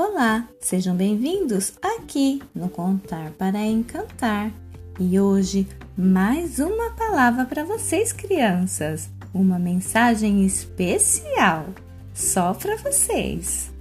[0.00, 4.52] Olá, sejam bem-vindos aqui no Contar para Encantar.
[5.00, 9.10] E hoje, mais uma palavra para vocês, crianças.
[9.34, 11.66] Uma mensagem especial
[12.14, 13.72] só para vocês.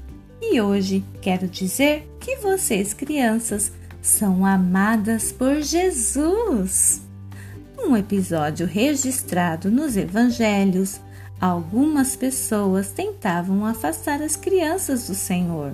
[0.41, 3.71] E hoje quero dizer que vocês, crianças,
[4.01, 6.99] são amadas por Jesus.
[7.77, 10.99] Um episódio registrado nos evangelhos,
[11.39, 15.73] algumas pessoas tentavam afastar as crianças do Senhor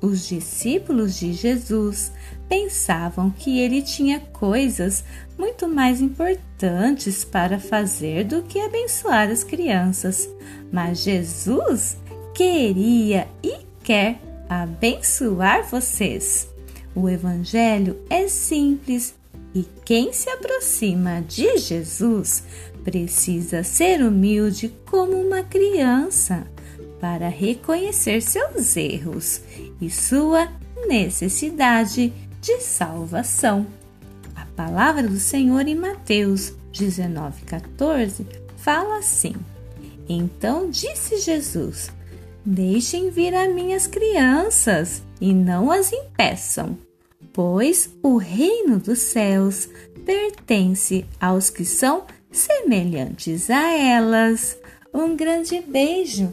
[0.00, 2.12] os discípulos de Jesus
[2.48, 5.04] pensavam que ele tinha coisas
[5.36, 10.28] muito mais importantes para fazer do que abençoar as crianças,
[10.72, 11.96] mas Jesus
[12.34, 16.48] queria e quer abençoar vocês.
[16.94, 19.14] O Evangelho é simples
[19.54, 22.44] e quem se aproxima de Jesus
[22.82, 26.46] precisa ser humilde como uma criança
[27.00, 29.40] para reconhecer seus erros
[29.80, 30.48] e sua
[30.86, 33.66] necessidade de salvação.
[34.34, 39.34] A palavra do Senhor em Mateus 19,14 fala assim:
[40.08, 41.90] Então disse Jesus:
[42.44, 46.78] Deixem vir a minhas crianças e não as impeçam,
[47.32, 49.68] pois o reino dos céus
[50.04, 54.56] pertence aos que são semelhantes a elas.
[54.94, 56.32] Um grande beijo